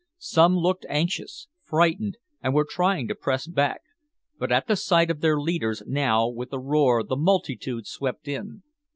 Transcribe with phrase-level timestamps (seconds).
[0.17, 3.81] Some looked anxious, frightened, and were trying to press back,
[4.39, 8.63] but at the sight of their leaders now with a roar the multitude swept in.